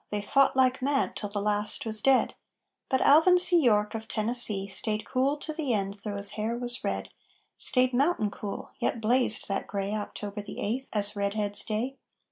They 0.09 0.23
fought 0.23 0.55
like 0.55 0.81
mad 0.81 1.15
till 1.15 1.29
the 1.29 1.39
last 1.43 1.85
was 1.85 2.01
dead; 2.01 2.33
But 2.89 3.01
Alvin 3.01 3.37
C. 3.37 3.61
York, 3.61 3.93
of 3.93 4.07
Tennessee, 4.07 4.65
Stayed 4.67 5.05
cool 5.05 5.37
to 5.37 5.53
the 5.53 5.75
end 5.75 5.99
though 6.03 6.15
his 6.15 6.31
hair 6.31 6.57
was 6.57 6.83
red, 6.83 7.09
Stayed 7.55 7.93
mountain 7.93 8.31
cool, 8.31 8.71
yet 8.79 8.99
blazed 8.99 9.47
that 9.47 9.67
gray 9.67 9.93
October 9.93 10.41
the 10.41 10.59
Eighth 10.59 10.89
as 10.91 11.15
Redhead's 11.15 11.63
Day. 11.63 11.99